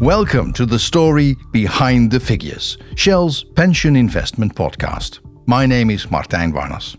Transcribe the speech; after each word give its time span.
Welcome 0.00 0.52
to 0.52 0.64
the 0.64 0.78
story 0.78 1.36
behind 1.50 2.12
the 2.12 2.20
figures, 2.20 2.78
Shell's 2.94 3.42
pension 3.42 3.96
investment 3.96 4.54
podcast. 4.54 5.18
My 5.46 5.66
name 5.66 5.90
is 5.90 6.06
Martijn 6.06 6.54
Warners. 6.54 6.96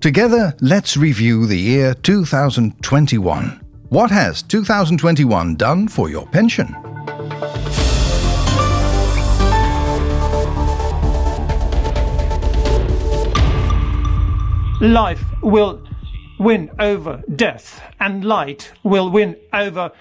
Together, 0.00 0.52
let's 0.60 0.96
review 0.96 1.46
the 1.46 1.56
year 1.56 1.94
2021. 1.94 3.60
What 3.90 4.10
has 4.10 4.42
2021 4.42 5.54
done 5.54 5.86
for 5.86 6.10
your 6.10 6.26
pension? 6.26 6.66
Life 14.80 15.24
will 15.42 15.86
win 16.40 16.72
over 16.80 17.22
death, 17.36 17.80
and 18.00 18.24
light 18.24 18.72
will 18.82 19.10
win 19.10 19.36
over 19.52 19.92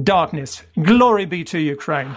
darkness. 0.00 0.62
Glory 0.82 1.24
be 1.26 1.44
to 1.44 1.58
Ukraine. 1.58 2.16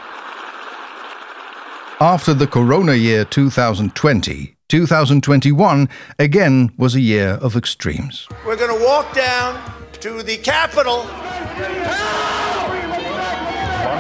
After 2.02 2.34
the 2.34 2.48
corona 2.48 2.94
year 2.94 3.24
2020, 3.24 4.56
2021 4.68 5.90
again 6.20 6.72
was 6.78 6.96
a 6.96 7.02
year 7.02 7.30
of 7.42 7.56
extremes. 7.56 8.28
We're 8.46 8.58
going 8.58 8.78
to 8.78 8.86
walk 8.86 9.14
down 9.14 9.74
to 10.02 10.22
the 10.22 10.38
Capitol. 10.38 11.06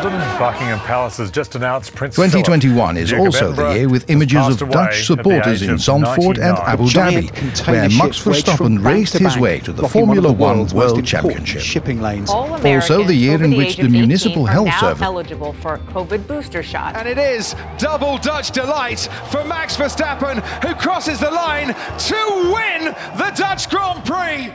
London, 0.03 0.19
Buckingham 0.37 0.79
Palace 0.79 1.17
has 1.17 1.31
just 1.31 1.55
announced 1.55 1.95
Prince 1.95 2.15
2021 2.15 2.97
is 2.97 3.09
Duke 3.09 3.19
also 3.19 3.45
Edinburgh 3.45 3.69
the 3.73 3.75
year 3.79 3.89
with 3.89 4.09
images 4.09 4.61
of 4.61 4.69
Dutch 4.69 5.05
supporters 5.05 5.61
age 5.61 5.67
in 5.69 5.75
of 5.75 5.79
Zandvoort 5.79 6.37
and 6.37 6.57
Abu 6.57 6.83
Dhabi, 6.85 7.33
container 7.33 7.71
where 7.79 7.89
Max 7.89 8.21
Verstappen 8.21 8.83
raced 8.83 9.13
his 9.13 9.21
bank, 9.33 9.41
way 9.41 9.59
to 9.61 9.71
the 9.73 9.87
Formula 9.87 10.31
one 10.31 10.59
One 10.65 10.67
World 10.75 11.05
Championship. 11.05 11.61
Shipping 11.61 12.01
lanes. 12.01 12.29
Also, 12.29 13.03
the 13.03 13.13
year 13.15 13.41
in 13.43 13.55
which 13.55 13.69
age 13.69 13.77
the 13.77 13.89
Municipal 13.89 14.43
18 14.43 14.47
are 14.47 14.51
Health 14.51 14.65
now 14.67 14.79
Service- 14.81 15.01
eligible 15.01 15.53
for 15.53 15.75
a 15.75 15.79
COVID 15.79 16.27
booster 16.27 16.61
shots. 16.61 16.97
And 16.97 17.07
it 17.07 17.17
is 17.17 17.55
double 17.77 18.17
Dutch 18.17 18.51
delight 18.51 19.07
for 19.29 19.43
Max 19.45 19.77
Verstappen, 19.77 20.41
who 20.63 20.75
crosses 20.75 21.19
the 21.19 21.31
line 21.31 21.67
to 21.73 22.51
win 22.53 22.93
the 23.17 23.31
Dutch 23.35 23.69
Grand 23.69 24.03
Prix. 24.05 24.53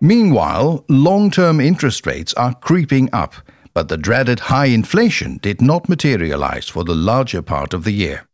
Meanwhile, 0.00 0.84
long 0.88 1.30
term 1.30 1.60
interest 1.60 2.06
rates 2.06 2.34
are 2.34 2.54
creeping 2.54 3.08
up, 3.12 3.34
but 3.74 3.88
the 3.88 3.96
dreaded 3.96 4.40
high 4.40 4.66
inflation 4.66 5.38
did 5.42 5.60
not 5.60 5.88
materialize 5.88 6.68
for 6.68 6.84
the 6.84 6.94
larger 6.94 7.42
part 7.42 7.72
of 7.74 7.84
the 7.84 7.92
year. 7.92 8.26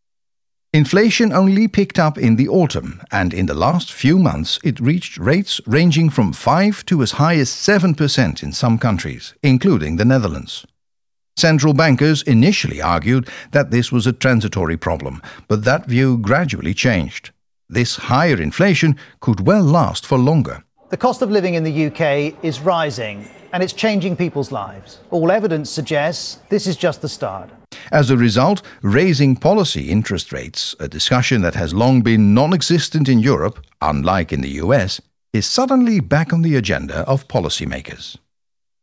Inflation 0.75 1.33
only 1.33 1.67
picked 1.67 1.98
up 1.98 2.19
in 2.19 2.36
the 2.36 2.48
autumn, 2.48 3.00
and 3.11 3.33
in 3.33 3.47
the 3.47 3.55
last 3.55 3.91
few 3.91 4.19
months 4.19 4.59
it 4.62 4.78
reached 4.78 5.16
rates 5.16 5.62
ranging 5.66 6.11
from 6.11 6.33
5 6.33 6.84
to 6.86 7.00
as 7.00 7.12
high 7.12 7.36
as 7.36 7.48
7% 7.48 8.42
in 8.42 8.53
some 8.53 8.77
countries, 8.77 9.34
including 9.42 9.97
the 9.97 10.05
Netherlands. 10.05 10.66
Central 11.39 11.72
bankers 11.72 12.22
initially 12.22 12.83
argued 12.83 13.31
that 13.53 13.70
this 13.70 13.91
was 13.91 14.06
a 14.06 14.12
transitory 14.12 14.77
problem, 14.77 15.22
but 15.47 15.64
that 15.64 15.86
view 15.86 16.19
gradually 16.19 16.75
changed. 16.75 17.31
This 17.70 17.97
higher 17.97 18.41
inflation 18.41 18.97
could 19.20 19.47
well 19.47 19.62
last 19.62 20.05
for 20.05 20.19
longer. 20.19 20.64
The 20.91 20.97
cost 20.97 21.22
of 21.22 21.31
living 21.31 21.55
in 21.55 21.64
the 21.64 21.86
UK 21.86 22.34
is 22.44 22.61
rising 22.61 23.27
and 23.52 23.62
it's 23.62 23.72
changing 23.72 24.16
people's 24.16 24.52
lives. 24.52 25.00
All 25.10 25.30
evidence 25.30 25.70
suggests 25.70 26.38
this 26.48 26.66
is 26.66 26.77
just 26.77 27.02
the 27.02 27.08
start. 27.08 27.50
As 27.92 28.10
a 28.10 28.16
result, 28.16 28.62
raising 28.82 29.36
policy 29.36 29.91
interest 29.91 30.32
rates, 30.32 30.74
a 30.80 30.88
discussion 30.88 31.42
that 31.42 31.54
has 31.54 31.74
long 31.74 32.02
been 32.02 32.34
non 32.34 32.52
existent 32.52 33.08
in 33.08 33.19
Europe, 33.19 33.64
unlike 33.80 34.32
in 34.32 34.41
the 34.41 34.60
US, 34.62 35.00
is 35.32 35.46
suddenly 35.46 36.00
back 36.00 36.32
on 36.32 36.42
the 36.42 36.56
agenda 36.56 37.00
of 37.00 37.28
policymakers. 37.28 38.16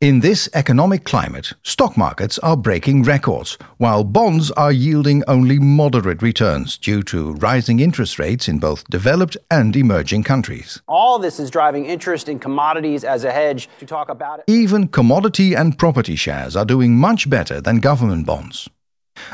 In 0.02 0.20
this 0.20 0.50
economic 0.54 1.06
climate, 1.06 1.54
stock 1.64 1.96
markets 1.96 2.38
are 2.40 2.58
breaking 2.58 3.04
records, 3.04 3.58
while 3.78 4.04
bonds 4.04 4.52
are 4.52 4.72
yielding 4.72 5.24
only 5.26 5.58
moderate 5.58 6.22
returns 6.22 6.78
due 6.78 7.02
to 7.04 7.32
rising 7.36 7.80
interest 7.80 8.20
rates 8.20 8.50
in 8.50 8.60
both 8.60 8.84
developed 8.90 9.38
and 9.50 9.74
emerging 9.74 10.24
countries. 10.24 10.82
All 10.90 11.18
this 11.18 11.40
is 11.40 11.50
driving 11.50 11.86
interest 11.86 12.28
in 12.28 12.40
commodities 12.40 13.06
as 13.06 13.24
a 13.24 13.32
hedge. 13.32 13.70
To 13.80 13.86
talk 13.86 14.10
about 14.10 14.40
it, 14.40 14.46
Even 14.50 14.90
commodity 14.90 15.54
and 15.54 15.78
property 15.78 16.18
shares 16.18 16.58
are 16.58 16.66
doing 16.66 16.98
much 16.98 17.30
better 17.30 17.62
than 17.62 17.78
government 17.80 18.26
bonds. 18.26 18.70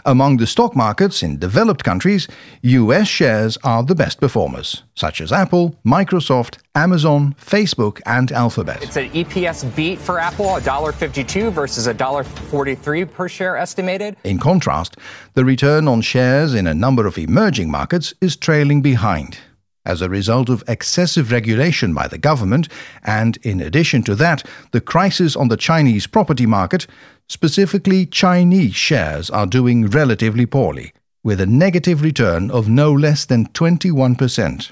Among 0.06 0.38
the 0.38 0.48
stock 0.48 0.76
markets 0.76 1.24
in 1.24 1.38
developed 1.40 1.84
countries, 1.84 2.28
US 2.62 3.08
shares 3.08 3.58
are 3.64 3.84
the 3.84 3.96
best 3.96 4.20
performers, 4.20 4.84
such 4.96 5.22
as 5.22 5.32
Apple, 5.32 5.76
Microsoft, 5.86 6.58
Amazon, 6.76 7.36
Facebook, 7.40 8.00
and 8.06 8.32
Alphabet. 8.32 8.82
It's 8.82 8.98
an 8.98 9.10
EPS 9.12 9.76
beat 9.76 10.00
for 10.00 10.20
Apple, 10.20 10.46
$1.52 10.46 11.52
versus 11.52 11.88
$1.43 11.88 13.12
per 13.12 13.28
share 13.28 13.58
estimated. 13.58 14.16
In 14.24 14.40
contrast, 14.40 14.98
the 15.34 15.44
return 15.44 15.88
on 15.88 16.02
shares 16.02 16.54
in 16.54 16.68
a 16.68 16.74
number 16.74 17.06
of 17.06 17.18
emerging 17.18 17.70
markets 17.70 18.14
is 18.22 18.36
trailing 18.36 18.82
behind. 18.82 19.38
As 19.86 20.02
a 20.02 20.10
result 20.10 20.48
of 20.48 20.64
excessive 20.68 21.32
regulation 21.32 21.94
by 21.94 22.08
the 22.08 22.20
government, 22.20 22.68
and 23.04 23.38
in 23.38 23.60
addition 23.60 24.04
to 24.04 24.16
that, 24.16 24.44
the 24.72 24.82
crisis 24.82 25.36
on 25.36 25.48
the 25.48 25.58
Chinese 25.58 26.06
property 26.06 26.46
market, 26.46 26.86
specifically 27.28 28.06
Chinese 28.06 28.76
shares 28.76 29.30
are 29.32 29.48
doing 29.48 29.88
relatively 29.88 30.46
poorly, 30.46 30.94
with 31.24 31.42
a 31.42 31.48
negative 31.48 32.04
return 32.04 32.52
of 32.52 32.70
no 32.70 32.94
less 32.94 33.26
than 33.26 33.48
21%. 33.48 34.72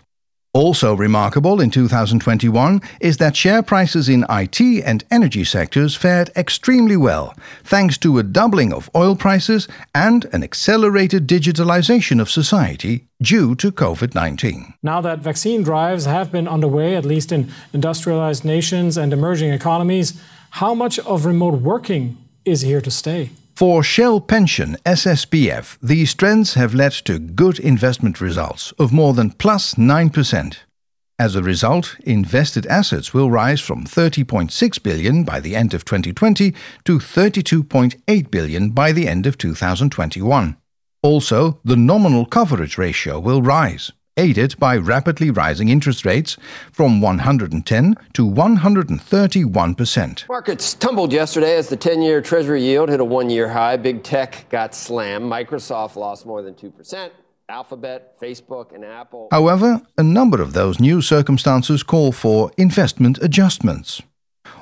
Also 0.54 0.96
remarkable 0.96 1.62
in 1.62 1.70
2021 1.70 2.82
is 3.00 3.18
that 3.18 3.36
share 3.36 3.62
prices 3.62 4.10
in 4.10 4.26
IT 4.32 4.60
and 4.60 5.04
energy 5.12 5.44
sectors 5.44 5.96
fared 5.96 6.32
extremely 6.36 6.98
well, 6.98 7.36
thanks 7.64 8.00
to 8.00 8.18
a 8.18 8.24
doubling 8.24 8.74
of 8.74 8.90
oil 8.96 9.16
prices 9.16 9.68
and 9.94 10.26
an 10.34 10.44
accelerated 10.44 11.28
digitalization 11.28 12.20
of 12.20 12.32
society 12.32 13.06
due 13.22 13.54
to 13.54 13.72
COVID 13.72 14.16
19. 14.16 14.74
Now 14.82 15.02
that 15.02 15.20
vaccine 15.20 15.62
drives 15.62 16.06
have 16.06 16.32
been 16.32 16.48
underway, 16.48 16.96
at 16.96 17.06
least 17.06 17.32
in 17.32 17.52
industrialized 17.72 18.44
nations 18.44 18.98
and 18.98 19.14
emerging 19.14 19.52
economies, 19.52 20.20
how 20.50 20.74
much 20.74 20.98
of 20.98 21.26
remote 21.26 21.62
working 21.62 22.18
is 22.44 22.62
here 22.62 22.82
to 22.82 22.90
stay? 22.90 23.30
For 23.60 23.84
Shell 23.84 24.22
Pension 24.22 24.78
SSPF, 24.86 25.78
these 25.82 26.14
trends 26.14 26.54
have 26.54 26.74
led 26.74 26.94
to 27.04 27.20
good 27.20 27.60
investment 27.60 28.22
results 28.22 28.72
of 28.80 28.94
more 28.94 29.14
than 29.14 29.32
plus 29.32 29.76
9%. 29.76 30.58
As 31.20 31.36
a 31.36 31.44
result, 31.44 31.98
invested 32.06 32.66
assets 32.68 33.14
will 33.14 33.30
rise 33.30 33.60
from 33.60 33.84
30.6 33.84 34.82
billion 34.82 35.26
by 35.26 35.42
the 35.42 35.58
end 35.58 35.74
of 35.74 35.84
2020 35.84 36.54
to 36.86 37.00
32.8 37.00 38.32
billion 38.32 38.70
by 38.70 38.94
the 38.94 39.10
end 39.10 39.28
of 39.28 39.38
2021. 39.38 40.56
Also, 41.04 41.60
the 41.66 41.76
nominal 41.76 42.26
coverage 42.26 42.78
ratio 42.78 43.20
will 43.20 43.42
rise, 43.42 43.92
aided 44.18 44.58
by 44.60 44.78
rapidly 44.78 45.32
rising 45.32 45.70
interest 45.70 46.06
rates 46.06 46.38
from 46.72 47.02
110 47.02 47.96
to 48.14 48.30
131%. 48.30 50.30
Markets 50.30 50.74
tumbled 50.74 51.14
yesterday 51.14 51.56
as 51.56 51.70
the 51.70 51.78
10 51.78 52.02
year 52.02 52.22
Treasury 52.22 52.62
yield 52.62 52.90
hit 52.90 53.00
a 53.00 53.06
one 53.06 53.30
year 53.30 53.50
high. 53.50 53.78
Big 53.78 54.04
tech 54.04 54.46
got 54.50 54.76
slammed. 54.76 55.26
Microsoft 55.26 55.96
lost 55.96 56.26
more 56.26 56.42
than 56.42 56.54
2%. 56.54 57.12
Alphabet, 57.50 58.20
Facebook, 58.20 58.76
and 58.76 58.86
Apple. 58.86 59.28
However, 59.32 59.82
a 59.98 60.04
number 60.04 60.42
of 60.42 60.54
those 60.54 60.80
new 60.80 61.02
circumstances 61.02 61.82
call 61.82 62.12
for 62.12 62.52
investment 62.58 63.18
adjustments. 63.24 64.04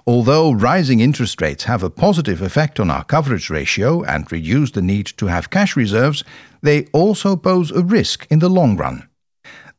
Although 0.06 0.54
rising 0.54 1.02
interest 1.02 1.42
rates 1.42 1.66
have 1.66 1.84
a 1.84 1.90
positive 1.90 2.42
effect 2.42 2.80
on 2.80 2.90
our 2.90 3.04
coverage 3.04 3.50
ratio 3.50 4.04
and 4.04 4.32
reduce 4.32 4.72
the 4.72 4.82
need 4.82 5.08
to 5.18 5.28
have 5.28 5.50
cash 5.50 5.76
reserves, 5.76 6.24
they 6.62 6.86
also 6.94 7.36
pose 7.36 7.72
a 7.72 7.84
risk 7.84 8.26
in 8.30 8.40
the 8.40 8.50
long 8.50 8.78
run. 8.78 9.07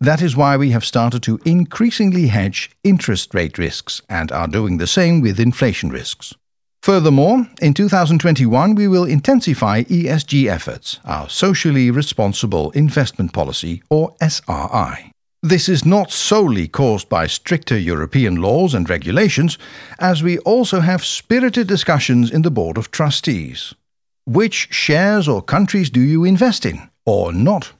That 0.01 0.23
is 0.23 0.37
why 0.37 0.57
we 0.57 0.71
have 0.71 0.85
started 0.85 1.23
to 1.25 1.41
increasingly 1.45 2.29
hedge 2.29 2.71
interest 2.85 3.35
rate 3.35 3.59
risks 3.59 4.01
and 4.09 4.31
are 4.31 4.47
doing 4.47 4.79
the 4.79 4.87
same 4.87 5.21
with 5.21 5.41
inflation 5.41 5.91
risks. 5.91 6.35
Furthermore, 6.83 7.49
in 7.61 7.75
2021 7.75 8.77
we 8.77 8.87
will 8.87 9.05
intensify 9.05 9.83
ESG 9.83 10.49
efforts, 10.49 11.01
our 11.05 11.29
socially 11.29 11.91
responsible 11.91 12.71
investment 12.71 13.33
policy 13.33 13.83
or 13.91 14.15
SRI. 14.21 15.11
This 15.43 15.69
is 15.69 15.85
not 15.85 16.11
solely 16.11 16.69
caused 16.69 17.09
by 17.09 17.27
stricter 17.27 17.79
European 17.79 18.37
laws 18.37 18.75
and 18.75 18.89
regulations, 18.89 19.59
as 19.99 20.23
we 20.23 20.39
also 20.39 20.81
have 20.81 21.05
spirited 21.05 21.67
discussions 21.67 22.31
in 22.31 22.43
the 22.43 22.51
Board 22.51 22.77
of 22.77 22.91
Trustees. 22.91 23.75
Which 24.27 24.69
shares 24.71 25.29
or 25.29 25.43
countries 25.43 25.91
do 25.91 26.01
you 26.01 26.25
invest 26.25 26.67
in, 26.67 26.89
or 27.05 27.33
not? 27.33 27.73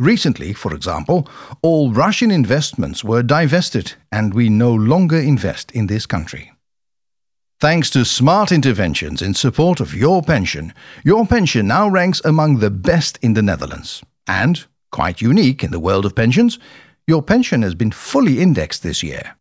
Recently, 0.00 0.54
for 0.54 0.72
example, 0.74 1.28
all 1.60 1.92
Russian 1.92 2.30
investments 2.30 3.04
were 3.04 3.22
divested, 3.22 3.92
and 4.10 4.32
we 4.32 4.48
no 4.48 4.72
longer 4.72 5.18
invest 5.18 5.70
in 5.72 5.88
this 5.88 6.06
country. 6.06 6.52
Thanks 7.60 7.90
to 7.90 8.06
smart 8.06 8.50
interventions 8.50 9.20
in 9.20 9.34
support 9.34 9.78
of 9.78 9.94
your 9.94 10.22
pension, 10.22 10.72
your 11.04 11.26
pension 11.26 11.66
now 11.66 11.86
ranks 11.86 12.22
among 12.24 12.60
the 12.60 12.70
best 12.70 13.18
in 13.20 13.34
the 13.34 13.42
Netherlands. 13.42 14.02
And, 14.26 14.64
quite 14.90 15.20
unique 15.20 15.62
in 15.62 15.70
the 15.70 15.78
world 15.78 16.06
of 16.06 16.16
pensions, 16.16 16.58
your 17.06 17.20
pension 17.22 17.60
has 17.60 17.74
been 17.74 17.90
fully 17.90 18.40
indexed 18.40 18.82
this 18.82 19.02
year. 19.02 19.36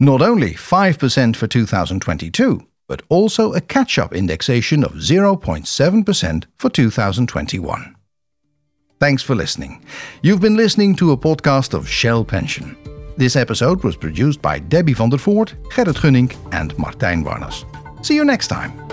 Not 0.00 0.22
only 0.22 0.54
5% 0.54 1.36
for 1.36 1.46
2022, 1.46 2.66
but 2.88 3.02
also 3.10 3.52
a 3.52 3.60
catch 3.60 3.98
up 3.98 4.14
indexation 4.14 4.82
of 4.82 4.92
0.7% 4.92 6.44
for 6.56 6.70
2021. 6.70 7.96
Thanks 9.04 9.22
for 9.22 9.34
listening. 9.34 9.82
You've 10.22 10.40
been 10.40 10.56
listening 10.56 10.96
to 10.96 11.12
a 11.12 11.16
podcast 11.16 11.74
of 11.74 11.86
Shell 11.86 12.24
Pension. 12.24 12.74
This 13.18 13.36
episode 13.36 13.84
was 13.84 13.98
produced 13.98 14.40
by 14.40 14.58
Debbie 14.60 14.94
van 14.94 15.10
der 15.10 15.18
Voort, 15.18 15.52
Gerrit 15.68 16.00
Gunning, 16.00 16.32
and 16.52 16.74
Martijn 16.78 17.22
Warners. 17.22 17.66
See 18.00 18.14
you 18.14 18.24
next 18.24 18.48
time. 18.48 18.83